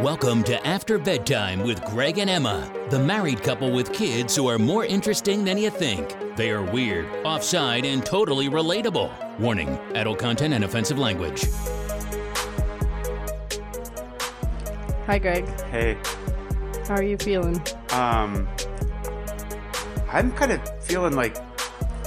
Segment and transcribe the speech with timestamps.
[0.00, 4.58] Welcome to After Bedtime with Greg and Emma, the married couple with kids who are
[4.58, 6.16] more interesting than you think.
[6.36, 9.10] They are weird, offside, and totally relatable.
[9.38, 11.44] Warning adult content and offensive language.
[15.06, 15.46] Hi, Greg.
[15.70, 15.98] Hey,
[16.86, 17.60] How are you feeling?
[17.92, 18.48] um,
[20.10, 21.36] I'm kind of feeling like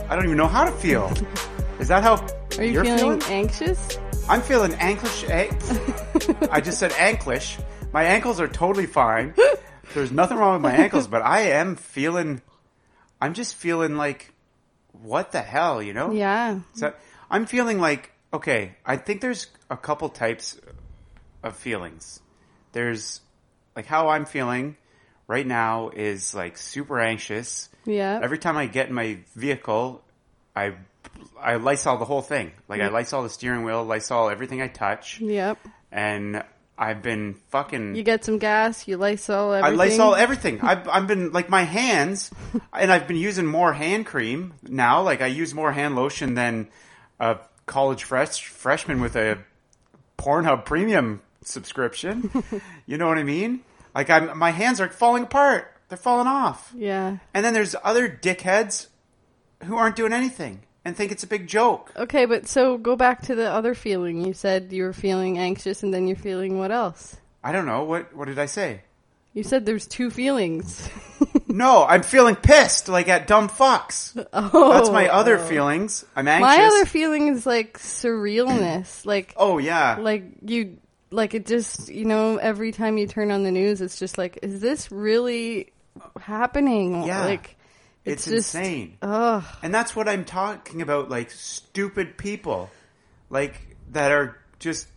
[0.10, 1.12] I don't even know how to feel.
[1.80, 2.25] Is that how
[2.57, 4.00] Are you you're feeling, anxious?
[4.30, 5.25] I'm feeling anklish.
[6.52, 7.57] I just said anklish.
[7.94, 9.34] My ankles are totally fine.
[9.94, 12.41] There's nothing wrong with my ankles, but I am feeling.
[13.22, 14.34] I'm just feeling like,
[14.91, 16.12] what the hell, you know?
[16.12, 16.59] Yeah.
[16.73, 16.94] So
[17.30, 18.76] I'm feeling like okay.
[18.85, 20.59] I think there's a couple types
[21.44, 22.20] of feelings.
[22.71, 23.21] There's
[23.76, 24.76] like how I'm feeling
[25.27, 27.70] right now is like super anxious.
[27.85, 28.20] Yeah.
[28.23, 30.02] Every time I get in my vehicle,
[30.55, 30.73] I
[31.40, 32.52] I Lysol the whole thing.
[32.68, 35.60] Like I Lysol the steering wheel, Lysol everything I touch, Yep.
[35.91, 36.44] and
[36.77, 37.95] I've been fucking.
[37.95, 39.80] You get some gas, you Lysol everything.
[39.80, 39.84] I.
[39.84, 40.62] Lysol everything.
[40.62, 42.32] I've I've been like my hands,
[42.74, 45.01] and I've been using more hand cream now.
[45.01, 46.68] Like I use more hand lotion than
[47.20, 49.40] a college fresh freshman with a
[50.18, 52.32] Pornhub premium subscription.
[52.85, 53.62] you know what I mean?
[53.94, 55.71] Like I'm my hands are falling apart.
[55.90, 56.74] They're falling off.
[56.76, 57.18] Yeah.
[57.34, 58.88] And then there's other dickheads
[59.66, 61.91] who aren't doing anything and think it's a big joke.
[61.95, 64.25] Okay, but so go back to the other feeling.
[64.25, 67.17] You said you were feeling anxious and then you're feeling what else?
[67.44, 68.81] I don't know what what did I say?
[69.34, 70.89] You said there's two feelings.
[71.53, 74.17] No, I'm feeling pissed like at dumb fucks.
[74.34, 74.73] oh.
[74.73, 75.45] That's my other oh.
[75.45, 76.03] feelings.
[76.16, 76.57] I'm anxious.
[76.57, 79.06] My other feeling is like surrealness.
[79.06, 79.97] like oh yeah.
[80.00, 80.78] like you
[81.11, 84.39] like it just you know every time you turn on the news it's just like
[84.41, 85.72] is this really
[86.19, 87.23] happening Yeah.
[87.25, 87.56] like
[88.06, 88.97] it's just insane.
[89.01, 92.69] ugh And that's what I'm talking about like stupid people
[93.29, 94.88] like that are just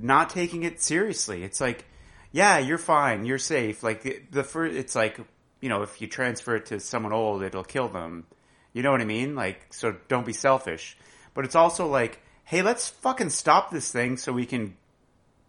[0.00, 1.42] not taking it seriously.
[1.44, 1.84] It's like
[2.30, 3.82] yeah, you're fine, you're safe.
[3.82, 5.18] Like the, the first it's like,
[5.60, 8.24] you know, if you transfer it to someone old, it'll kill them.
[8.72, 9.34] You know what I mean?
[9.34, 10.96] Like so don't be selfish.
[11.34, 14.76] But it's also like, hey, let's fucking stop this thing so we can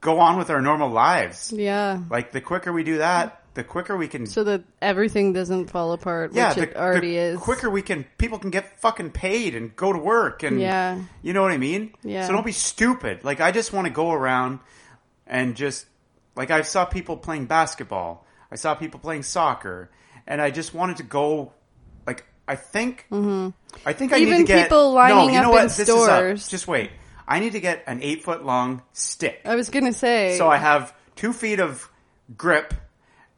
[0.01, 1.51] go on with our normal lives.
[1.51, 5.67] yeah Like the quicker we do that, the quicker we can so that everything doesn't
[5.69, 8.79] fall apart yeah, which the, it already the is quicker we can people can get
[8.79, 10.99] fucking paid and go to work and Yeah.
[11.21, 11.93] you know what I mean?
[12.03, 12.25] Yeah.
[12.27, 13.23] So don't be stupid.
[13.23, 14.59] Like I just want to go around
[15.27, 15.85] and just
[16.35, 18.25] like I saw people playing basketball.
[18.51, 19.89] I saw people playing soccer
[20.27, 21.53] and I just wanted to go
[22.07, 24.21] like I think I think I Mm-hmm.
[24.21, 25.61] Even need to get people no, lining you know up what?
[25.61, 26.47] in This stores.
[26.49, 26.91] Just wait.
[27.27, 29.41] I need to get an eight foot long stick.
[29.45, 31.89] i was gonna say So I have two feet of
[32.35, 32.73] grip,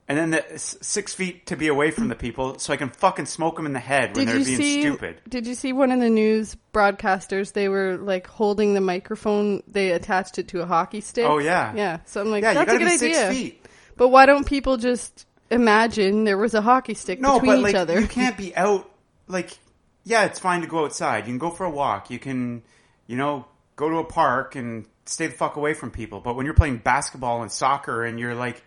[0.07, 3.25] and then the six feet to be away from the people, so I can fucking
[3.25, 5.21] smoke them in the head when did they're being see stupid.
[5.27, 9.91] did you see one of the news broadcasters they were like holding the microphone they
[9.91, 11.73] attached it to a hockey stick Oh, yeah.
[11.75, 13.65] yeah so i'm like Yeah, you that's a gotta good be six idea feet.
[13.97, 17.73] but why don't people just imagine there was a hockey stick No, between but each
[17.73, 18.89] like other you can't be out.
[19.27, 19.57] Like,
[20.03, 21.19] yeah, it's fine to go outside.
[21.25, 22.11] You can go for a walk.
[22.11, 22.61] You can,
[23.07, 23.45] you know,
[23.75, 26.19] go to a park and stay the fuck away from people.
[26.19, 28.63] But when you're playing basketball and soccer and you're like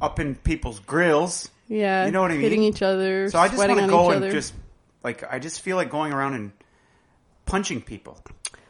[0.00, 2.42] up in people's grills, Yeah, You know what I mean.
[2.42, 4.32] Hitting each other, so I just want to go and other.
[4.32, 4.54] just
[5.02, 6.52] like I just feel like going around and
[7.46, 8.22] punching people.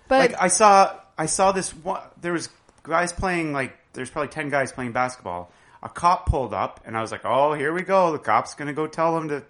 [0.08, 2.48] But like I saw I saw this one there was
[2.82, 5.52] guys playing like there's probably 10 guys playing basketball.
[5.82, 8.12] A cop pulled up and I was like, "Oh, here we go.
[8.12, 9.42] The cop's going to go tell them to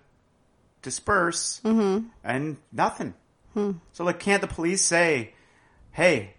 [0.82, 2.06] disperse." Mm-hmm.
[2.22, 3.14] And nothing.
[3.54, 3.72] Hmm.
[3.92, 5.32] So like can't the police say,
[5.90, 6.34] "Hey,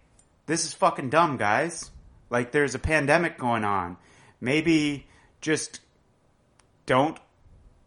[0.46, 1.92] this is fucking dumb, guys.
[2.30, 3.98] Like there's a pandemic going on.
[4.40, 5.08] Maybe
[5.42, 5.82] just
[6.86, 7.18] don't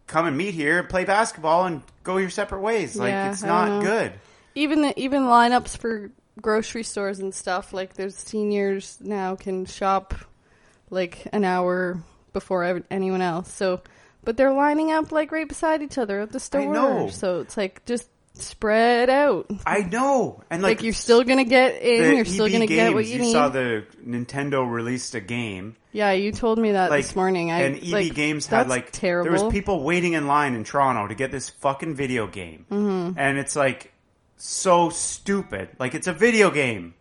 [0.07, 2.95] come and meet here and play basketball and go your separate ways.
[2.95, 4.13] Like Yeah, it's don't good."
[4.53, 6.11] even the, even lineups for
[6.41, 10.13] grocery stores and stuff, like there's seniors now can shop
[10.89, 12.01] like an hour
[12.33, 13.51] before ev- anyone else.
[13.51, 13.81] So,
[14.23, 16.61] but they're lining up like right beside each other at the store.
[16.73, 17.09] know.
[17.09, 18.07] So it's like just
[18.41, 19.49] spread out.
[19.65, 20.43] I know.
[20.49, 22.15] And Like, like, you're still gonna get in.
[22.15, 23.31] You're still EB gonna get what games, you, you need.
[23.31, 25.75] saw the Nintendo released a game.
[25.91, 27.51] yeah, you told me that Like this morning.
[27.51, 29.31] I and EB like, Games had like terrible.
[29.31, 33.17] there was people waiting in line in Toronto to get this fucking video game, mm-hmm.
[33.17, 33.93] and it's like
[34.37, 35.69] so stupid.
[35.79, 36.93] Like it's a video game,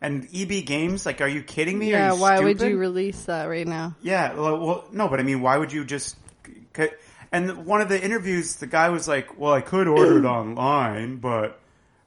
[0.00, 1.06] and EB Games.
[1.06, 1.90] Like, are you kidding me?
[1.90, 3.96] yeah, are you why would you release that right now?
[4.02, 6.16] Yeah, well, well, no, but I mean, why would you just?
[7.32, 11.16] And one of the interviews, the guy was like, "Well, I could order it online,
[11.18, 11.60] but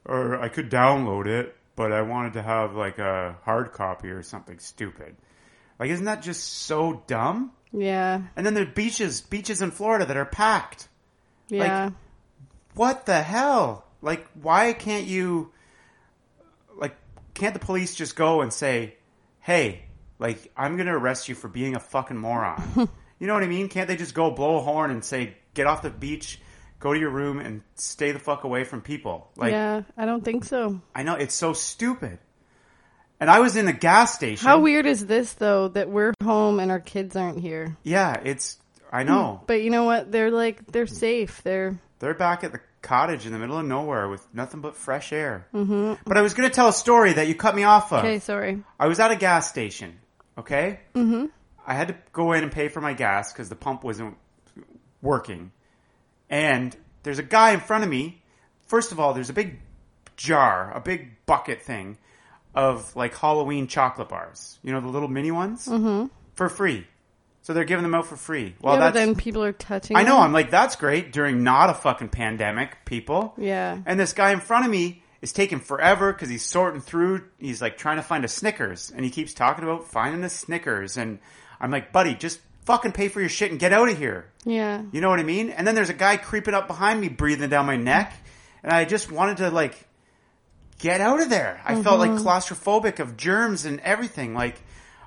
[0.04, 4.22] or I could download it, but I wanted to have like a hard copy or
[4.22, 5.16] something stupid."
[5.78, 7.52] Like, isn't that just so dumb?
[7.72, 10.86] Yeah, And then there are beaches, beaches in Florida that are packed.
[11.48, 11.90] yeah.
[12.74, 13.84] What the hell?
[14.00, 15.50] Like, why can't you?
[16.76, 16.96] Like,
[17.34, 18.96] can't the police just go and say,
[19.40, 19.86] "Hey,
[20.20, 22.62] Like, I'm going to arrest you for being a fucking moron.
[23.24, 23.70] you know what I mean?
[23.70, 26.38] Can't they just go blow a horn and say, get off the beach,
[26.78, 29.30] go to your room, and stay the fuck away from people?
[29.34, 30.82] Like, yeah, I don't think so.
[30.94, 32.18] I know, it's so stupid.
[33.18, 34.46] And I was in a gas station.
[34.46, 37.78] How weird is this though that we're home and our kids aren't here?
[37.82, 38.58] Yeah, it's,
[38.92, 39.40] I know.
[39.46, 40.12] But you know what?
[40.12, 41.40] They're like they're safe.
[41.42, 45.14] They're They're back at the cottage in the middle of nowhere with nothing but fresh
[45.14, 45.46] air.
[45.54, 45.94] Mm-hmm.
[46.06, 48.00] But I was going to tell a story that you cut me off of.
[48.00, 48.18] okay.
[48.18, 48.62] Sorry.
[48.78, 49.98] I was at a gas station,
[50.36, 50.80] okay?
[50.94, 51.26] Mm-hmm.
[51.66, 54.16] I had to go in and pay for my gas because the pump wasn't
[55.02, 55.52] working.
[56.30, 58.22] And there's a guy in front of me.
[58.66, 59.58] First of all, there's a big
[60.16, 61.98] jar, a big bucket thing
[62.54, 64.58] of like Halloween chocolate bars.
[64.62, 65.66] You know, the little mini ones?
[65.66, 66.06] Mm-hmm.
[66.34, 66.86] For free.
[67.42, 68.54] So they're giving them out for free.
[68.62, 69.96] Well, yeah, then people are touching.
[69.96, 70.14] I know.
[70.14, 70.22] them.
[70.22, 73.34] I'm like, that's great during not a fucking pandemic, people.
[73.36, 73.78] Yeah.
[73.84, 77.24] And this guy in front of me is taking forever because he's sorting through.
[77.38, 80.96] He's like trying to find a Snickers, and he keeps talking about finding a Snickers.
[80.96, 81.18] And
[81.60, 84.26] I'm like, buddy, just fucking pay for your shit and get out of here.
[84.44, 84.82] Yeah.
[84.92, 85.50] You know what I mean?
[85.50, 88.14] And then there's a guy creeping up behind me, breathing down my neck,
[88.62, 89.86] and I just wanted to like
[90.78, 91.60] get out of there.
[91.64, 92.26] I felt like mm-hmm.
[92.26, 94.34] claustrophobic of germs and everything.
[94.34, 94.60] Like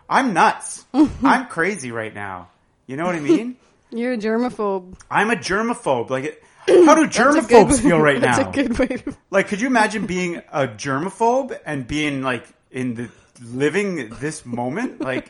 [0.09, 0.85] I'm nuts.
[0.93, 1.25] Mm-hmm.
[1.25, 2.49] I'm crazy right now.
[2.85, 3.57] You know what I mean?
[3.89, 4.97] You're a germaphobe.
[5.09, 6.09] I'm a germaphobe.
[6.09, 8.49] Like, it- how do That's germaphobes feel right That's now?
[8.49, 9.15] a good way to.
[9.29, 13.09] Like, could you imagine being a germaphobe and being like in the
[13.41, 15.01] living this moment?
[15.01, 15.29] Like,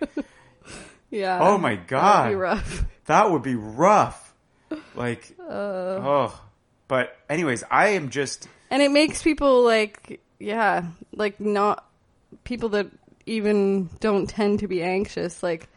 [1.09, 1.39] Yeah.
[1.42, 2.86] oh my god, be rough.
[3.06, 4.33] that would be rough.
[4.95, 5.51] Like, Uh.
[5.51, 6.42] oh.
[6.88, 10.83] But anyways, I am just And it makes people like, yeah,
[11.13, 11.86] like not
[12.44, 12.88] people that
[13.25, 15.68] even don't tend to be anxious, like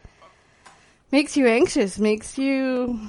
[1.11, 2.99] makes you anxious, makes you,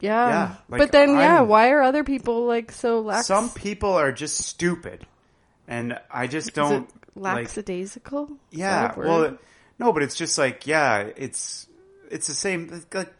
[0.00, 0.28] yeah.
[0.28, 3.26] Yeah, like, but then, yeah, I'm- why are other people like so lax?
[3.26, 5.06] some people are just stupid,
[5.68, 7.46] and I just don't like.
[7.48, 8.24] lackadaisical?
[8.52, 9.38] Is Yeah, that well,
[9.78, 11.66] no, but it's just like yeah, it's
[12.10, 12.82] it's the same.
[12.92, 13.12] Like,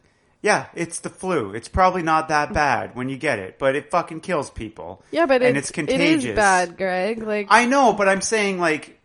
[0.42, 1.52] yeah, it's the flu.
[1.54, 5.02] It's probably not that bad when you get it, but it fucking kills people.
[5.10, 6.24] yeah, but and it's, it's contagious.
[6.24, 7.22] It is bad, Greg.
[7.22, 9.00] Like, I know, but I'm saying like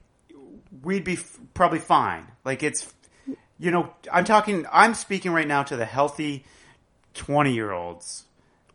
[0.83, 2.25] we'd be f- probably fine.
[2.43, 2.91] Like it's
[3.59, 4.65] you know, I'm talking.
[4.71, 6.45] I'm speaking right now to the healthy
[7.13, 8.25] twenty year olds.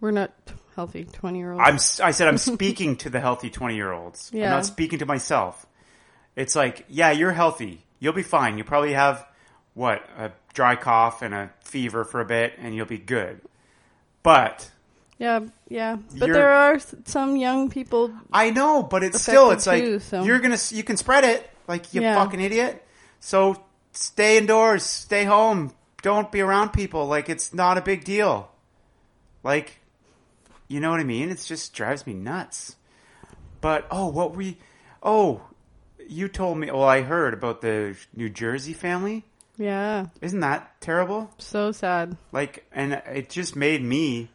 [0.01, 0.33] we're not
[0.77, 1.63] healthy twenty year olds.
[1.67, 1.75] I'm.
[1.75, 4.31] s- I said I'm speaking to the healthy twenty year olds.
[4.33, 4.51] I'm Yeah.
[4.51, 5.67] not speaking to myself.
[6.37, 7.85] It's like, yeah, you're healthy.
[7.99, 8.57] You'll be fine.
[8.57, 9.27] You probably have
[9.75, 13.41] what a dry cough and a fever for a bit, and you'll be good.
[14.23, 14.71] But
[15.19, 15.97] Yeah, yeah.
[16.19, 18.13] But there are some young people.
[18.33, 21.93] I know, but it's still, it's like so- you're gonna, you can spread it, like
[21.95, 22.15] you Yeah.
[22.17, 22.85] fucking idiot.
[23.21, 23.63] So
[23.93, 27.07] stay indoors, stay home, don't be around people.
[27.07, 28.51] Like it's not a big deal.
[29.43, 29.81] Like,
[30.69, 31.31] you know what I mean?
[31.31, 32.77] It just drives me nuts.
[33.61, 34.57] But oh, what we,
[35.03, 35.43] oh,
[36.09, 36.71] you told me.
[36.71, 39.25] Well, I heard about the New Jersey family.
[39.61, 41.31] Yeah, Isn't that terrible?
[41.39, 42.17] so sad.
[42.33, 44.31] Like, and it just made me.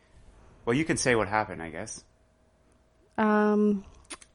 [0.65, 2.03] Well, you can say what happened, I guess.
[3.17, 3.83] Um,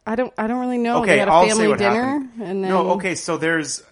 [0.06, 0.32] I don't.
[0.36, 1.02] I don't really know.
[1.02, 2.30] Okay, they had a I'll say family what dinner, happened.
[2.42, 3.82] and then No, okay, so there's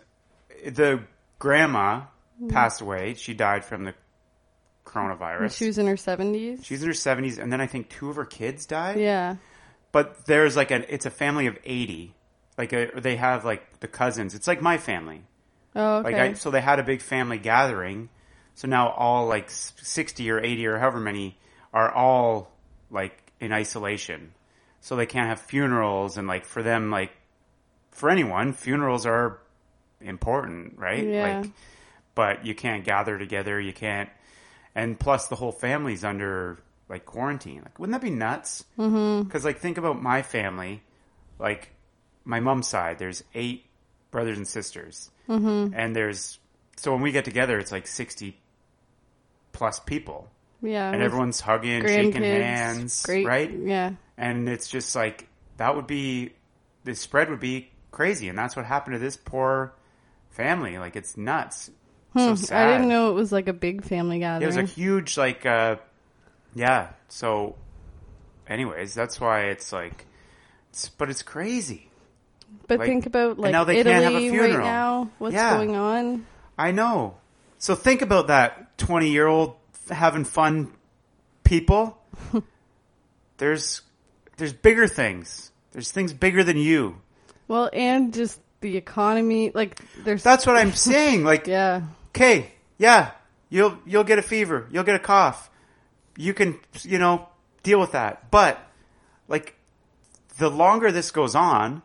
[0.67, 1.00] the
[1.39, 2.03] grandma
[2.49, 3.15] passed away.
[3.15, 3.95] She died from the
[4.85, 5.56] coronavirus.
[5.56, 6.65] She was in her seventies.
[6.65, 8.99] She's in her 70s, and then I think two of her kids died.
[8.99, 9.37] Yeah.
[9.93, 12.15] But there's like an, it's a family of 80.
[12.56, 14.35] Like a, they have like the cousins.
[14.35, 15.23] It's like my family.
[15.75, 16.12] Oh, okay.
[16.12, 18.09] Like I, so they had a big family gathering.
[18.55, 21.38] So now all like 60 or 80 or however many
[21.73, 22.50] are all
[22.90, 24.33] like in isolation.
[24.81, 27.12] So they can't have funerals and like for them like
[27.90, 29.38] for anyone funerals are
[30.00, 31.07] important, right?
[31.07, 31.40] Yeah.
[31.40, 31.50] Like
[32.14, 34.09] but you can't gather together, you can't
[34.75, 37.61] and plus the whole family's under like quarantine.
[37.62, 38.64] Like wouldn't that be nuts?
[38.78, 39.28] Mm-hmm.
[39.28, 40.83] Cuz like think about my family
[41.38, 41.71] like
[42.25, 43.64] my mom's side there's 8
[44.11, 45.75] brothers and sisters Mm-hmm.
[45.75, 46.38] and there's
[46.77, 48.35] so when we get together it's like 60
[49.53, 50.31] plus people
[50.62, 50.91] yeah.
[50.91, 53.27] and everyone's hugging shaking hands Great.
[53.27, 53.93] right Yeah.
[54.17, 56.33] and it's just like that would be
[56.85, 59.75] the spread would be crazy and that's what happened to this poor
[60.31, 61.71] family like it's nuts
[62.17, 64.43] so sad Hmm, I didn't know it was like a big family gathering.
[64.45, 65.77] it was a huge like uh
[66.55, 67.57] yeah so
[68.49, 70.07] anyways that's why it's like
[70.71, 71.88] it's, but it's crazy
[72.67, 75.11] but like- think about like now they Italy can't have a right now.
[75.19, 75.55] What's Yeah.
[75.55, 76.26] going on?
[76.59, 77.17] I know.
[77.59, 79.57] So think about that 20 year old
[79.90, 80.73] having fun
[81.45, 81.99] people.
[83.38, 83.83] there's
[84.37, 85.50] there's bigger things.
[85.73, 87.00] There's things bigger than you.
[87.49, 89.50] Well, and just the economy.
[89.55, 90.23] Like there's.
[90.23, 91.25] That's what I'm saying.
[91.25, 91.83] Like, yeah.
[92.11, 93.12] okay, yeah,
[93.49, 95.50] you'll you'll get a fever, you'll get a cough.
[96.17, 97.28] You can, you know,
[97.62, 98.31] deal with that.
[98.31, 98.59] But
[99.28, 99.55] like
[100.38, 101.83] the longer this goes on,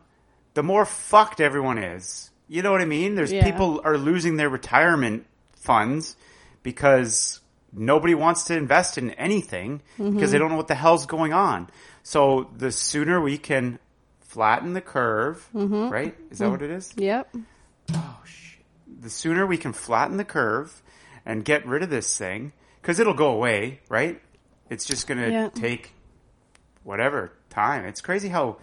[0.54, 2.30] the more fucked everyone is.
[2.46, 3.14] you know what I mean?
[3.14, 3.42] There's Yeah.
[3.42, 5.24] people are losing their retirement
[5.56, 6.14] funds
[6.62, 7.40] because
[7.72, 10.14] nobody wants to invest in anything Mm-hmm.
[10.14, 11.68] because they don't know what the hell's going on.
[12.02, 13.78] So the sooner we can
[14.20, 15.88] flatten the curve, Mm-hmm.
[15.88, 16.14] right?
[16.30, 16.92] Is that what it is?
[16.96, 17.34] Yep.
[17.94, 18.62] Oh shit.
[19.00, 20.82] The sooner we can flatten the curve
[21.24, 24.20] and get rid of this thing, because it'll go away, right?
[24.68, 25.48] It's just going to Yeah.
[25.48, 25.92] take
[26.82, 27.86] whatever time.
[27.86, 28.58] It's crazy how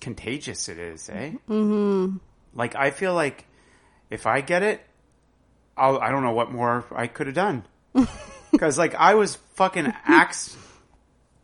[0.00, 1.32] contagious it is, eh?
[1.48, 2.16] Mm-hmm.
[2.54, 3.44] Like, I feel like
[4.10, 4.80] if I get it,
[5.76, 7.64] I'll, I don't know what more I could have done.
[8.50, 10.56] Because, like, I was fucking axe,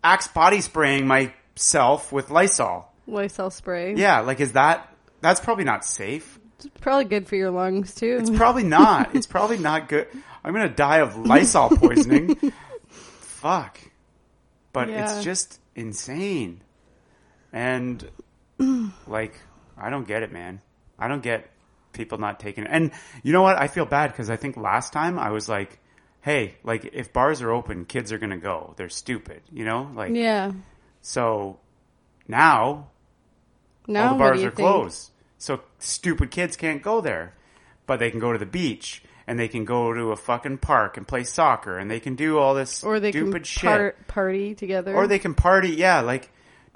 [0.03, 2.91] axe body spraying myself with Lysol.
[3.07, 3.95] Lysol spray.
[3.95, 4.89] Yeah, like, is that,
[5.21, 6.41] that's probably not safe.
[6.57, 8.17] It's probably good for your lungs too.
[8.23, 9.15] It's probably not.
[9.15, 10.09] It's probably not good.
[10.43, 12.37] I'm gonna die of Lysol poisoning.
[12.89, 13.79] Fuck.
[14.73, 15.05] But Yeah.
[15.17, 16.63] it's just insane.
[17.53, 18.09] And
[19.07, 19.35] like,
[19.77, 20.61] I don't get it, man.
[20.99, 21.51] I don't get
[21.93, 22.71] people not taking it.
[22.73, 22.91] And
[23.23, 23.61] you know what?
[23.61, 25.79] I feel bad because I think last time I was like,
[26.21, 28.75] hey, like if bars are open, kids are gonna go.
[28.77, 29.91] They're stupid, you know?
[29.95, 30.53] Like, yeah.
[31.01, 31.59] so
[32.29, 32.89] now
[33.87, 34.55] Now all the bars are think?
[34.55, 35.11] closed.
[35.39, 37.35] So stupid kids can't go there.
[37.87, 40.97] But they can go to the beach and they can go to a fucking park
[40.97, 44.07] and play soccer and they can do all this Or they stupid can shit.
[44.09, 44.95] party together.
[44.95, 45.71] or they can party.
[45.71, 46.31] Yeah, like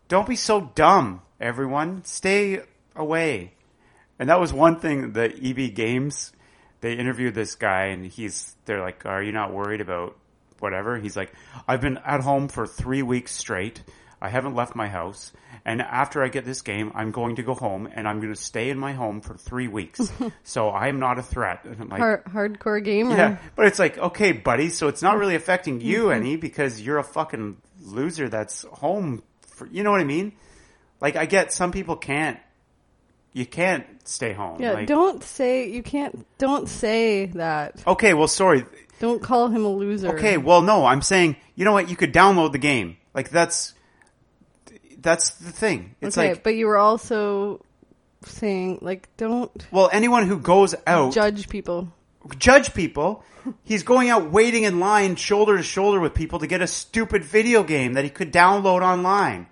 [0.08, 2.04] don't be so dumb, everyone.
[2.04, 2.60] Stay
[2.96, 3.52] away.
[4.18, 6.32] And that was one thing the EB Games
[6.80, 10.16] they interviewed this guy and he's they're like, "Are you not worried about
[10.60, 11.32] whatever?" He's like,
[11.66, 13.82] "I've been at home for 3 weeks straight.
[14.20, 15.32] I haven't left my house.
[15.64, 18.40] And after I get this game, I'm going to go home and I'm going to
[18.40, 20.12] stay in my home for 3 weeks.
[20.44, 23.16] so I'm not a threat." Like, Har- hardcore gamer.
[23.16, 26.20] yeah, but it's like, okay, buddy, so it's not really affecting you Mm-hmm.
[26.20, 30.32] any because you're a fucking loser that's home for, you know what I mean?
[31.00, 32.38] Like, I get some people can't,
[33.32, 34.60] you can't stay home.
[34.60, 36.26] Yeah, like, don't say you can't.
[36.38, 37.82] Don't say that.
[37.86, 38.64] Okay, well, sorry.
[39.00, 40.16] Don't call him a loser.
[40.16, 41.88] Okay, well, no, I'm saying, you know what?
[41.88, 42.96] You could download the game.
[43.14, 43.74] Like, that's,
[45.00, 45.94] that's the thing.
[46.00, 47.64] It's okay, like, but you were also
[48.24, 51.92] saying like don't well, anyone who goes out, judge people.
[52.38, 53.24] judge people.
[53.64, 57.24] He's going out waiting in line shoulder to shoulder with people to get a stupid
[57.24, 59.46] video game that he could download online.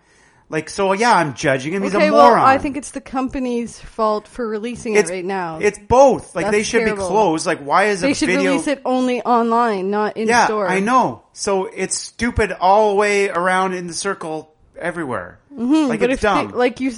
[0.49, 1.83] Like, so yeah, I'm judging him.
[1.83, 2.45] He's okay, a well, moron.
[2.47, 5.59] I think it's the company's fault for releasing it right now.
[5.61, 6.37] It's both.
[6.37, 7.05] Like, That's they should terrible.
[7.05, 7.47] be closed.
[7.47, 8.53] Like, why is they a should video?
[8.53, 10.69] release it only online, not in yeah, store.
[10.69, 11.25] I know.
[11.33, 15.41] So it's stupid all the way around in the circle everywhere.
[15.51, 16.51] like, Mm-hmm, But it's if dumb.
[16.53, 16.93] they- like you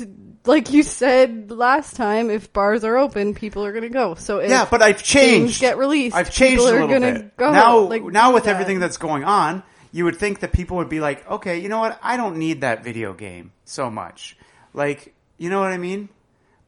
[0.45, 4.15] like you said last time, if bars are open, people are gonna go.
[4.15, 5.61] So if yeah, but I've changed.
[5.61, 7.37] get released, I've changed people a are little gonna bit.
[7.37, 7.53] go.
[7.53, 8.51] now, like, now with that.
[8.51, 11.79] everything that's going on, you would think that people would be like, okay, you know
[11.81, 11.99] what?
[12.03, 14.37] I don't need that video game so much.
[14.75, 16.09] Like, you know what I mean?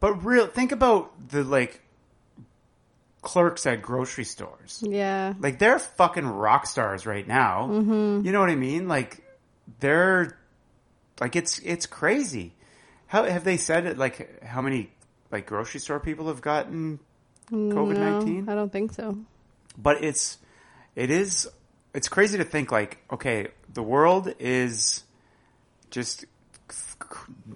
[0.00, 1.80] But real, think about the like
[3.22, 4.82] clerks at grocery stores.
[4.86, 7.68] yeah, Like they're fucking rock stars right now.
[7.70, 8.24] Mm-hmm.
[8.24, 8.88] You know what I mean?
[8.88, 9.22] Like
[9.80, 10.38] they're
[11.20, 12.54] like it's it's crazy.
[13.06, 13.98] How have they said it?
[13.98, 14.90] Like how many
[15.30, 16.98] like grocery store people have gotten
[17.50, 18.46] COVID nineteen?
[18.46, 19.18] no, I don't think so.
[19.76, 20.38] but it's
[20.96, 21.48] it is
[21.94, 25.04] it's crazy to think like okay the world is
[25.90, 26.24] just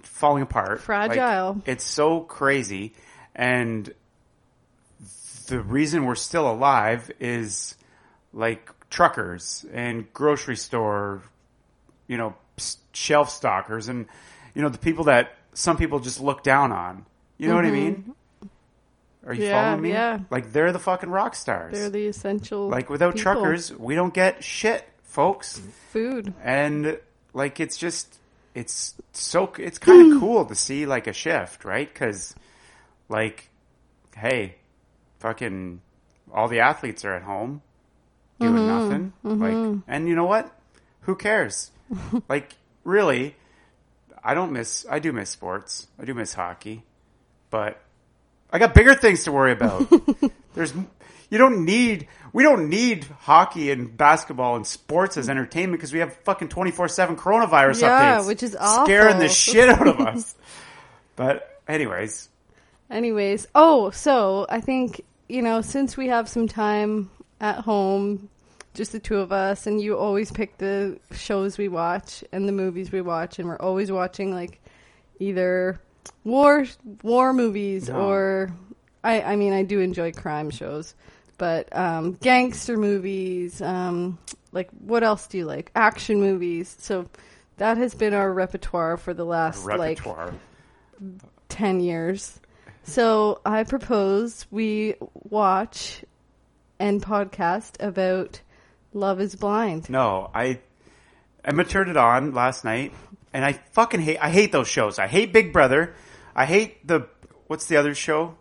[0.03, 0.77] falling apart.
[0.77, 1.61] Like, Fragile.
[1.65, 2.93] it's so crazy.
[3.35, 3.93] And
[5.47, 7.75] the reason we're still alive is
[8.33, 11.21] like truckers and grocery store
[12.07, 12.35] you know
[12.93, 14.05] shelf stockers and
[14.53, 17.05] you know the people that some people just look down on.
[17.37, 17.75] You know what i mm-hmm.
[17.75, 18.15] mean
[19.25, 19.49] are you Mm-hmm.
[19.51, 20.19] Yeah, following me yeah.
[20.29, 22.67] like they're the fucking rock stars They're the essential.
[22.69, 23.33] like without people.
[23.33, 25.59] truckers, we don't get shit, folks.
[25.91, 26.33] food.
[26.43, 26.99] And
[27.33, 28.19] like it's just
[28.53, 31.93] it's so it's kind of cool to see like a shift, right?
[31.93, 32.35] Cuz
[33.09, 33.49] like
[34.15, 34.55] hey,
[35.19, 35.81] fucking
[36.33, 37.61] all the athletes are at home
[38.39, 39.13] doing nothing.
[39.23, 40.51] Like and you know what?
[41.01, 41.71] Who cares?
[42.29, 43.35] like really
[44.23, 45.87] I don't miss I do miss sports.
[45.99, 46.83] I do miss hockey.
[47.49, 47.79] But
[48.55, 49.91] I got bigger things to worry about.
[50.55, 50.73] There's
[51.29, 55.99] you don't need we don't need hockey and basketball and sports as entertainment because we
[55.99, 58.27] have fucking 24/7 coronavirus Yeah, updates.
[58.27, 60.35] which is scaring the shit out of us.
[61.17, 62.29] but anyways,
[62.89, 67.09] Anyways, oh, so I think, you know, since we have some time
[67.41, 68.29] at home,
[68.73, 72.51] just the two of us, and you always pick the shows we watch and the
[72.53, 74.61] movies we watch, and we're always watching like
[75.19, 75.81] either
[76.23, 76.65] war
[77.03, 77.95] war movies No.
[78.01, 78.51] or
[79.03, 80.95] I I mean I do enjoy crime shows,
[81.37, 84.17] but um gangster movies, um
[84.51, 85.71] like what else do you like?
[85.75, 86.75] Action movies.
[86.79, 87.07] So
[87.57, 89.99] that has been our repertoire for the last like
[91.49, 92.39] 10 years.
[92.83, 96.03] So I propose we watch
[96.79, 98.41] and podcast about
[98.93, 99.89] Love is Blind.
[99.89, 100.59] No, I
[101.43, 102.93] Emma turned it on last night,
[103.35, 104.17] and I fucking hate.
[104.17, 104.97] I hate those shows.
[104.97, 105.93] I hate Big Brother.
[106.33, 107.07] I hate the
[107.47, 108.35] what's the other show?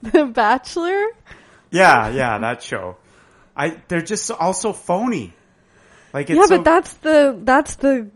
[0.00, 1.06] The Bachelor?
[1.70, 2.96] Yeah, yeah, that show.
[3.56, 5.34] I they're just all so phony.
[6.14, 8.08] Like it's yeah, so, but that's the that's the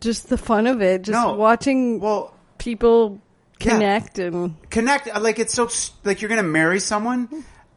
[0.00, 1.02] just the fun of it.
[1.02, 1.34] Just No.
[1.34, 3.20] watching well people
[3.60, 3.70] Yeah.
[3.72, 5.08] connect and connect.
[5.08, 5.68] Uh, like it's so
[6.04, 7.28] like you're gonna marry someone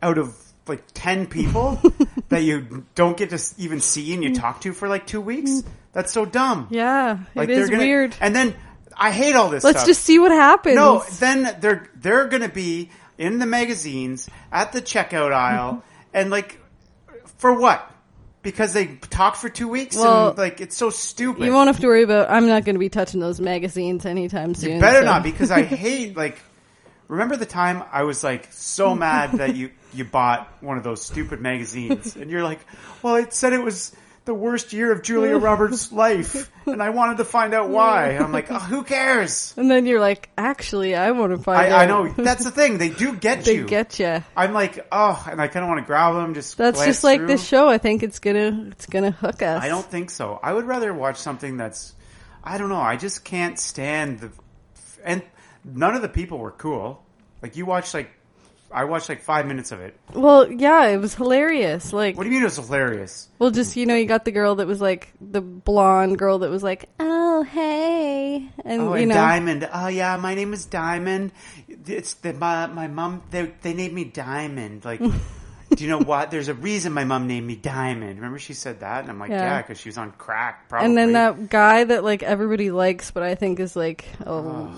[0.01, 0.35] out of
[0.67, 1.81] like ten people
[2.29, 5.51] that you don't get to even see and you talk to for like two weeks.
[5.51, 5.65] Mm.
[5.97, 6.67] That's so dumb.
[6.69, 8.15] yeah, Like it is gonna, weird.
[8.21, 8.53] And then
[8.95, 9.63] I hate all this.
[9.63, 9.87] Let's stuff.
[9.87, 10.75] just see what happens.
[10.75, 16.59] No, then they're they're gonna be in the magazines at the checkout aisle, and like
[17.39, 17.91] for what?
[18.43, 21.43] Because they talked for two weeks, Well, and like it's so stupid.
[21.45, 22.29] you won't have to worry about.
[22.29, 24.75] I'm not going to be touching those magazines anytime soon.
[24.75, 26.37] You better so- not, because I hate like.
[27.07, 31.01] Remember the time I was like so mad that you you bought one of those
[31.01, 32.59] stupid magazines, and you're like,
[33.01, 33.95] "Well, it said it was
[34.27, 38.23] the worst year of Julia Roberts' life, and I wanted to find out why." And
[38.23, 41.69] I'm like, oh, "Who cares?" And then you're like, actually, I want to find I,
[41.69, 41.79] out.
[41.79, 43.65] I know that's the thing; they do get they you.
[43.65, 44.23] get you.
[44.35, 46.35] I'm like, oh, and I kind of want to grab them.
[46.35, 47.27] Just That's just like through.
[47.27, 47.67] this show.
[47.67, 49.63] I think it's gonna it's gonna hook us.
[49.63, 50.39] I don't think so.
[50.43, 51.95] I would rather watch something that's,
[52.43, 52.75] I don't know.
[52.81, 54.31] I just can't stand the,
[55.03, 55.23] and
[55.63, 57.03] none of the people were cool.
[57.41, 58.11] Like you watched like,
[58.71, 59.95] I watched like five minutes of it.
[60.13, 61.93] Well, yeah, it was hilarious.
[61.93, 63.29] Like, What do you mean it was hilarious?
[63.39, 66.49] well, just you know, you got the girl that was like the blonde girl that
[66.49, 69.69] was like, "Oh, hey," and Oh, you and know, Diamond.
[69.73, 71.31] Oh yeah, my name is Diamond.
[71.67, 73.23] It's the my my mom.
[73.31, 74.83] They they named me Diamond.
[74.83, 75.01] Like,
[75.77, 76.29] do you know what?
[76.31, 78.15] There's a reason my mom named me Diamond.
[78.17, 79.43] Remember she said that, and I'm like, Yeah.
[79.43, 80.67] yeah, because she was on crack.
[80.67, 80.85] Probably.
[80.87, 84.71] and then that guy that like everybody likes, but I think is like a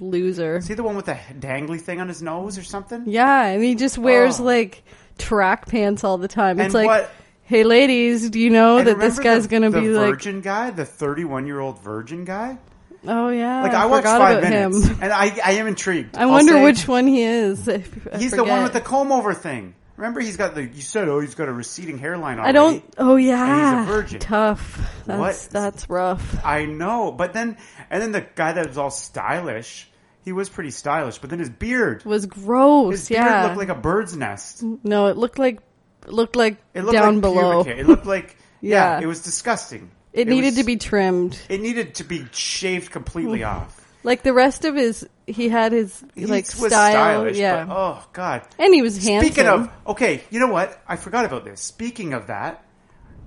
[0.00, 0.60] loser.
[0.60, 3.04] See the one with the dangly thing on his nose or something?
[3.06, 4.82] Yeah, and he just wears like
[5.18, 6.58] track pants all the time.
[6.58, 7.10] It's And like, what-
[7.44, 10.84] hey, ladies, do you know that this guy's gonna the be like, virgin guy, the
[10.84, 12.58] 31 year old virgin guy.
[13.06, 14.98] oh yeah, Like I, watched five minutes, him.
[15.02, 16.16] and I I am intrigued.
[16.16, 17.68] I I'll wonder say which one he is.
[17.68, 19.74] I f- I He's the one with the comb over thing.
[19.96, 20.64] Remember, he's got the.
[20.64, 22.38] You said, oh, he's got a receding hairline.
[22.38, 22.48] Already.
[22.48, 22.84] I don't.
[22.98, 24.18] Oh yeah, he's a virgin.
[24.20, 24.90] Tough.
[25.06, 25.48] That's What?
[25.52, 26.44] that's rough.
[26.44, 27.56] I know, but then
[27.90, 29.88] and then the guy that was all stylish.
[30.24, 32.86] He was pretty stylish, but then his beard, was gross.
[32.86, 32.90] Yeah.
[32.92, 33.44] His beard yeah.
[33.44, 34.62] looked like a bird's nest.
[34.82, 35.60] no, it looked like
[36.06, 37.60] it looked like It looked down like below.
[37.62, 38.98] It looked like yeah.
[38.98, 39.00] Yeah.
[39.02, 39.90] It was disgusting.
[40.14, 41.38] It needed was- to be trimmed.
[41.48, 43.80] It needed to be shaved completely off.
[44.02, 46.90] Like the rest of his, he had his He like was style.
[46.92, 48.42] stylish, yeah, but oh god.
[48.58, 49.32] and he was handsome.
[49.32, 50.80] Speaking of, okay, you know what?
[50.86, 51.60] I forgot about this.
[51.60, 52.64] Speaking of that,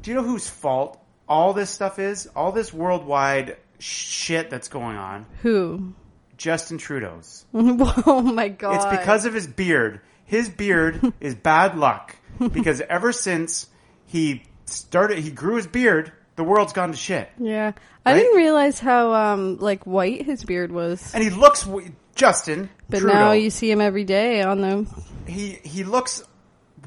[0.01, 2.27] do you know whose fault all this stuff is?
[2.35, 5.25] All this worldwide shit that's going on?
[5.41, 5.93] who?
[6.37, 7.45] Justin Trudeau's.
[7.53, 8.75] oh my god!
[8.75, 10.01] It's because of his beard.
[10.25, 12.15] His beard is bad luck
[12.51, 13.67] because ever since
[14.05, 16.11] he started, he grew his beard.
[16.37, 17.73] The world's gone to shit, yeah,
[18.05, 18.19] I Right?
[18.19, 21.11] didn't realize how um like white his beard was.
[21.13, 21.63] and he looks.
[21.63, 24.87] w- Justin, But Trudeau, now you see him every day on the.
[25.27, 26.23] he he looks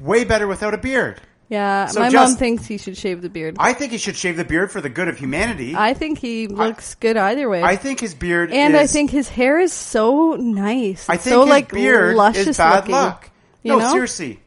[0.01, 1.21] way better without a beard.
[1.49, 3.57] Yeah, So my mom just- thinks he should shave the beard.
[3.59, 5.73] I think he should shave the beard for the good of humanity.
[5.75, 7.61] I think he looks good either way.
[7.61, 11.09] I think his beard is and I is- think his hair is so nice.
[11.09, 12.91] I It's think so his like beard luscious is bad looking.
[12.95, 13.29] luck.
[13.63, 13.91] You no, know?
[13.91, 14.39] seriously.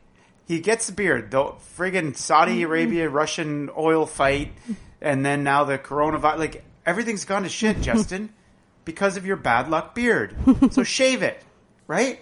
[0.46, 1.30] He gets the beard.
[1.30, 2.64] The friggin' Saudi Mm-hmm.
[2.70, 4.52] Arabia Russian oil fight,
[5.04, 6.38] and then now the coronavirus.
[6.38, 8.30] Like everything's gone to shit, Justin,
[8.84, 10.34] because of your bad luck beard.
[10.72, 11.40] so shave it,
[11.86, 12.20] right?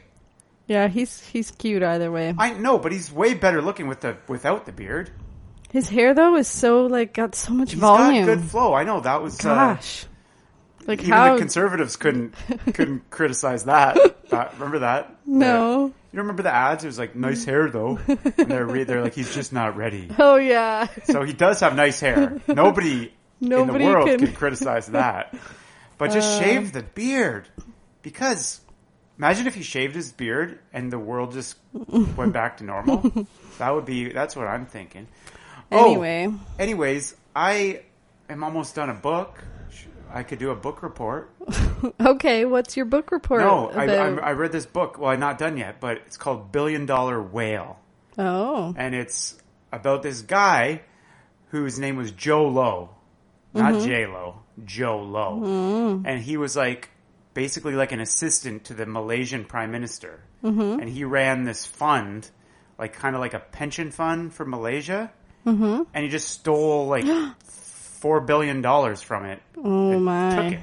[0.66, 2.34] Yeah, he's he's cute either way.
[2.38, 5.10] I know, but he's way better looking with the without the beard.
[5.72, 8.26] His hair though is so like got so much He's volume.
[8.26, 8.74] got good flow.
[8.74, 9.40] I know that was.
[9.44, 10.04] Uh, Gosh,
[10.86, 11.32] like even how?
[11.34, 12.34] the conservatives couldn't
[12.74, 13.96] couldn't criticize that.
[14.30, 15.16] That- Remember that?
[15.26, 15.92] No.
[16.12, 16.84] You remember the ads?
[16.84, 17.98] It was like nice hair though.
[18.08, 18.18] And
[18.50, 20.10] they're re- they're like he's just not ready.
[20.18, 22.40] oh yeah, So he does have nice hair.
[22.46, 25.34] Nobody, in the world can- can, criticize that.
[25.98, 26.44] But just uh.
[26.44, 27.48] shave the beard.
[28.02, 28.60] Because
[29.18, 32.98] imagine if he shaved his beard and the world just went back to normal.
[33.58, 35.06] that would be that's what I'm thinking.
[35.70, 36.30] Oh, Anyway.
[36.58, 37.82] anyways, I
[38.28, 39.42] am almost done a book.
[40.12, 41.30] I could do a book report.
[42.00, 42.44] okay.
[42.44, 43.40] What's your book report?
[43.40, 43.86] No, I?
[43.86, 44.98] I, I read this book.
[44.98, 47.78] Well, I'm not done yet, but it's called Billion Dollar Whale.
[48.18, 49.38] oh, and it's
[49.72, 50.82] about this guy
[51.48, 52.90] whose name was Jho Low,
[53.54, 53.84] not mm-hmm.
[53.86, 56.06] J Lo, Jho Low, mm-hmm.
[56.06, 56.90] and he was like
[57.34, 60.80] basically like an assistant to the Malaysian prime minister, mm-hmm.
[60.80, 62.28] and he ran this fund,
[62.78, 65.10] like kind of like a pension fund for Malaysia,
[65.94, 67.04] and he just stole like
[68.02, 69.40] four billion dollars from it.
[69.56, 70.34] oh and my!
[70.36, 70.60] Took it.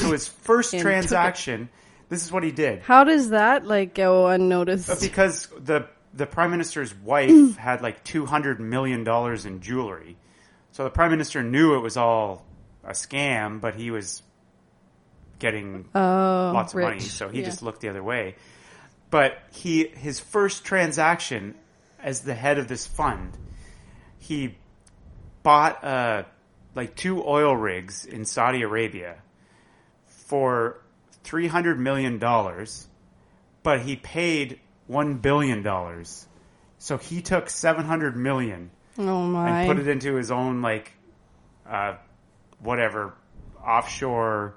[0.00, 0.92] So his first And took it.
[0.94, 1.68] transaction,
[2.08, 2.80] This is what he did.
[2.80, 5.00] How does that like go unnoticed?
[5.00, 10.16] Because the the prime minister's wife had like two hundred million dollars in jewelry,
[10.72, 12.46] so the prime minister knew it was all
[12.82, 14.22] a scam, but he was
[15.38, 17.44] getting Oh, lots of money, so he Yeah.
[17.44, 18.36] just looked the other way.
[19.10, 21.54] But he his first transaction
[22.02, 23.36] as the head of this fund,
[24.18, 24.56] he
[25.42, 26.22] bought uh
[26.74, 29.16] like two oil rigs in Saudi Arabia
[30.06, 30.80] for
[31.22, 32.86] three hundred million dollars,
[33.62, 36.26] but he paid one billion dollars.
[36.78, 39.60] So he took seven hundred million Oh my.
[39.62, 40.92] and put it into his own like
[41.68, 41.94] uh
[42.60, 43.14] whatever
[43.64, 44.54] offshore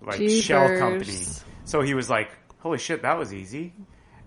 [0.00, 1.18] like shell company.
[1.64, 3.72] So he was like, "Holy shit, that was easy."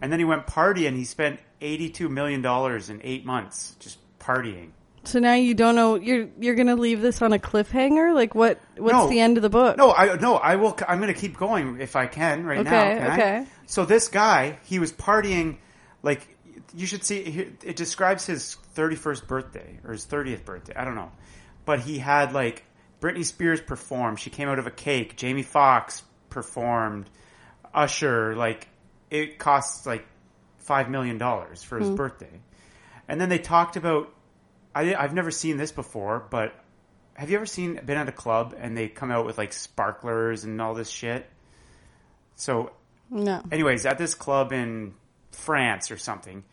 [0.01, 3.97] And then he went party and he spent 82 million dollars in 8 months just
[4.19, 4.69] partying.
[5.07, 8.13] So now you don't know you're you're gonna leave this on a cliffhanger?
[8.13, 8.59] Like what?
[8.77, 9.09] What's No.
[9.09, 9.77] the end of the book?
[9.77, 12.81] No, I no, I will I'm going to keep going if I can right now.
[12.83, 13.13] Okay, can I?
[13.13, 13.45] okay.
[13.65, 15.57] So this guy, he was partying
[16.03, 16.27] like
[16.75, 17.17] you should see
[17.63, 20.73] it describes his 31st birthday or his 30th birthday.
[20.75, 21.11] I don't know.
[21.65, 22.63] But he had like
[23.01, 24.19] Britney Spears performed.
[24.19, 25.15] She came out of a cake.
[25.17, 27.09] Jamie Foxx performed.
[27.73, 28.67] Usher like
[29.09, 30.05] it costs like
[30.59, 31.85] 5 million dollars for Hmm.
[31.85, 32.41] his birthday.
[33.07, 34.11] And then they talked about
[34.77, 36.53] I I've never seen this before, but
[37.15, 40.43] have you ever seen been at a club and they come out with like sparklers
[40.43, 41.27] and all this shit?
[42.35, 42.71] So
[43.09, 43.41] No.
[43.51, 44.93] anyways, at this club in
[45.31, 46.43] France or something,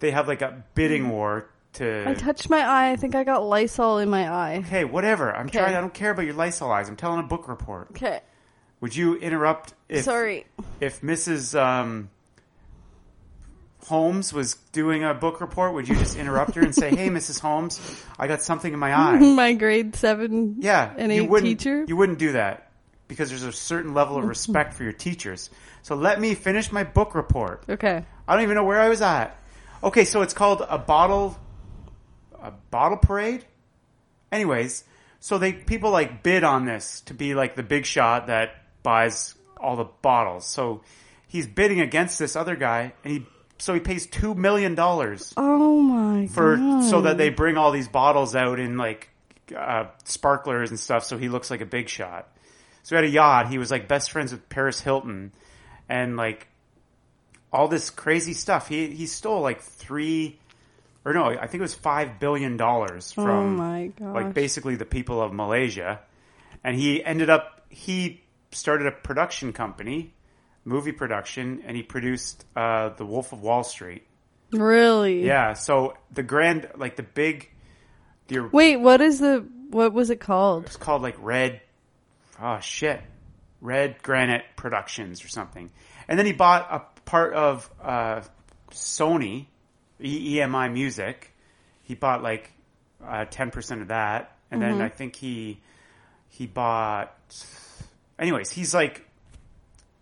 [0.00, 2.04] they have like a bidding war to.
[2.08, 2.90] I touched my eye.
[2.90, 4.62] I think I got Lysol in my eye.
[4.66, 5.34] okay, whatever.
[5.34, 5.58] I'm Okay.
[5.60, 5.74] trying.
[5.76, 6.88] I don't care about your Lysol eyes.
[6.88, 7.88] I'm telling a book report.
[7.92, 8.20] Okay.
[8.80, 10.44] Would you interrupt if Sorry.
[10.80, 11.58] if Mrs.
[11.58, 12.10] Um,
[13.86, 15.74] Holmes was doing a book report?
[15.74, 17.40] Would you just interrupt her and say, "Hey, Mrs.
[17.40, 17.80] Holmes,
[18.18, 19.18] I got something in my eye"?
[19.34, 21.58] my grade seven Yeah, and you wouldn't.
[21.60, 21.84] teacher.
[21.86, 22.70] You wouldn't do that
[23.08, 25.50] because there's a certain level of respect for your teachers.
[25.82, 27.64] So let me finish my book report.
[27.68, 28.04] okay.
[28.28, 29.36] I don't even know where I was at.
[29.82, 31.36] Okay, so it's called a bottle,
[32.40, 33.44] a bottle parade.
[34.30, 34.84] Anyways,
[35.18, 38.50] so they people like bid on this to be like the big shot that
[38.84, 40.46] buys all the bottles.
[40.46, 40.82] So
[41.26, 43.26] he's bidding against this other guy, and he
[43.62, 46.82] so he pays two million dollars Oh my for god.
[46.84, 49.08] so that they bring all these bottles out in like
[49.56, 52.26] uh, sparklers and stuff, so he looks like a big shot.
[52.82, 53.48] So he had a yacht.
[53.48, 55.30] He was like best friends with Paris Hilton,
[55.88, 56.48] and like
[57.52, 58.66] all this crazy stuff.
[58.68, 60.38] He he stole like three,
[61.04, 64.86] or no, I think it was five billion dollars Oh from my like basically the
[64.86, 66.00] people of Malaysia,
[66.64, 70.12] and he ended up he started a production company,
[70.64, 74.06] movie production, and he produced uh, The Wolf of Wall Street.
[74.52, 75.24] Really?
[75.24, 77.48] Yeah, so the grand, like the big,
[78.28, 80.66] the Wait, what is the what was it called?
[80.66, 81.62] it's called like Red,
[82.40, 83.00] oh shit,
[83.60, 85.70] Red Granite Productions or something.
[86.08, 88.20] And then he bought a part of uh,
[88.70, 89.46] Sony,
[90.00, 91.32] E- EMI Music.
[91.84, 92.52] He bought like
[93.02, 95.60] uh, ten percent of that, and then I think he
[96.28, 97.16] he bought.
[98.18, 99.06] Anyways, he's like,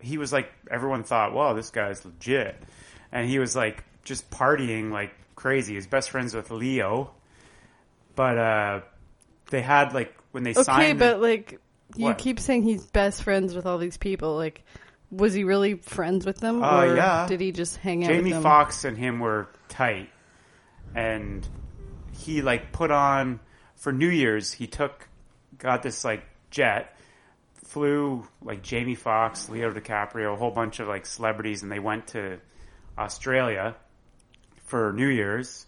[0.01, 2.57] he was like everyone thought, wow, this guy's legit,
[3.13, 5.75] and he was like just partying like crazy.
[5.75, 7.11] His best friends with Leo,
[8.17, 8.81] but uh,
[9.51, 11.01] they had like when they Okay, signed.
[11.01, 11.59] the- but like
[11.97, 12.19] you What?
[12.19, 14.37] keep saying he's best friends with all these people.
[14.37, 14.63] Like,
[15.11, 17.27] was he really friends with them, Uh, or yeah.
[17.27, 18.43] did he just hang out Jamie with them?
[18.45, 20.09] Foxx and him were tight,
[20.95, 21.47] and
[22.13, 23.41] he like put on
[23.77, 24.53] for New Year's.
[24.53, 25.09] He took
[25.59, 26.97] got this like jet,
[27.65, 32.09] flew like Jamie Foxx, Leo DiCaprio, a whole bunch of like celebrities, and they went
[32.09, 32.39] to
[32.99, 33.77] Australia
[34.65, 35.67] for New Year's,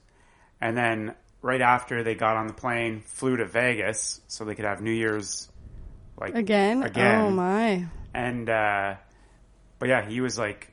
[0.60, 4.64] and then right after they got on the plane, flew to Vegas so they could
[4.64, 5.48] have New Year's
[6.18, 6.82] like Again?
[6.82, 7.20] Again.
[7.20, 7.86] Oh my!
[8.14, 8.94] and uh
[9.78, 10.70] but yeah he was like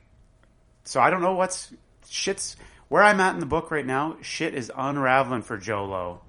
[0.84, 1.72] so i don't know what's
[2.08, 2.54] shit's
[2.88, 6.20] where i'm at in the book right now shit is unraveling for Jho Low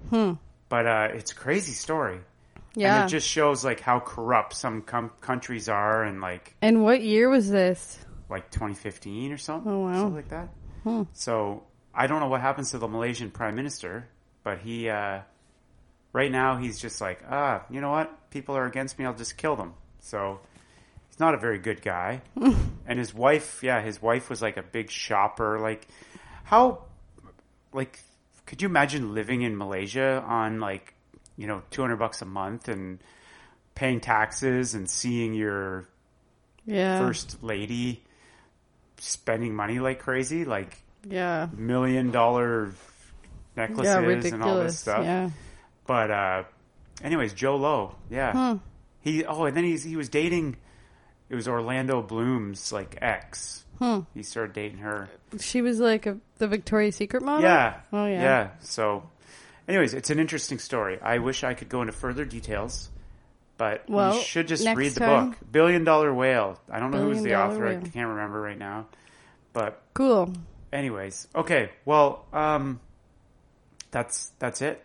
[0.70, 2.20] but uh it's a crazy story
[2.74, 3.02] Yeah.
[3.02, 7.02] and it just shows like how corrupt some com- countries are and like and what
[7.02, 7.98] year was this?
[8.30, 9.70] like 2015 or something?
[9.70, 9.92] Oh, wow.
[9.94, 11.06] something like that.
[11.12, 14.08] So i don't know what happens to the malaysian prime minister
[14.42, 15.20] but he uh
[16.14, 18.30] right now he's just like ah you know what?
[18.30, 19.04] People are against me.
[19.04, 19.74] I'll just kill them.
[20.00, 20.40] So
[21.08, 22.22] he's not a very good guy.
[22.86, 25.58] And his wife yeah his wife was like a big shopper.
[25.60, 25.86] Like
[26.44, 26.84] how
[27.72, 28.00] like
[28.46, 30.94] could you imagine living in malaysia on like
[31.42, 33.00] you know 200 bucks a month and
[33.74, 35.88] paying taxes and seeing your
[36.64, 37.00] Yeah.
[37.00, 38.00] first lady
[38.98, 40.78] spending money like crazy like
[41.08, 41.48] Yeah.
[41.56, 42.70] million dollar
[43.56, 43.84] necklaces
[44.24, 45.30] Yeah, and all this stuff Yeah.
[45.86, 46.44] but uh
[47.02, 48.58] anyways Jho Low yeah
[49.00, 50.56] he oh and then he's he was dating
[51.28, 53.58] it was Orlando Bloom's like ex.
[54.14, 55.08] He started dating her.
[55.40, 57.42] She was like a, the Victoria's Secret model.
[57.42, 57.80] Yeah.
[57.92, 58.22] Oh yeah.
[58.22, 58.48] Yeah.
[58.60, 59.02] So,
[59.68, 60.98] anyways, it's an interesting story.
[61.00, 62.90] I wish I could go into further details,
[63.58, 65.38] but Well, you should just read the time- book.
[65.50, 66.58] Billion Dollar Whale.
[66.70, 67.66] I don't know who's Billion the author.
[67.66, 68.86] I can't remember right now.
[69.52, 70.32] But Cool.
[70.72, 71.70] anyways, okay.
[71.84, 72.80] Well, um,
[73.90, 74.84] that's that's it.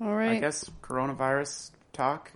[0.00, 0.32] All right.
[0.32, 2.32] I guess coronavirus talk.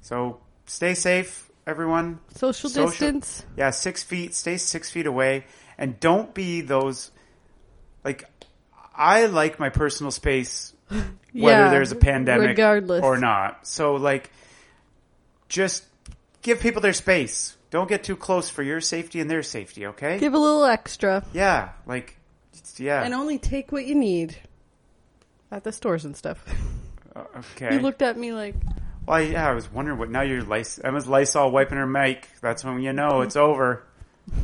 [0.00, 2.20] So stay safe, everyone.
[2.34, 3.44] Social, Social- distance.
[3.56, 4.34] Yeah, six feet.
[4.34, 5.44] Stay six feet away,
[5.78, 7.10] and don't be those.
[8.04, 8.24] Like,
[8.94, 13.02] I like my personal space, whether Yeah, there's a pandemic regardless.
[13.02, 13.66] or not.
[13.66, 14.30] So, like,
[15.48, 15.84] just
[16.42, 17.56] give people their space.
[17.70, 19.86] Don't get too close for your safety and their safety.
[19.86, 20.18] Okay?
[20.18, 22.16] Give a little extra, yeah, like,
[22.76, 23.02] yeah.
[23.02, 24.36] and only take what you need
[25.52, 26.44] at the stores and stuff.
[27.14, 27.24] Uh,
[27.56, 27.74] okay.
[27.74, 28.56] You looked at me like,
[29.06, 30.10] well, yeah, I was wondering what.
[30.10, 32.28] Now you're Lys- Emma's Lysol wiping her mic.
[32.40, 33.84] That's when you know it's over.